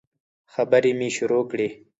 [0.53, 1.69] خبري مي شروع کړې!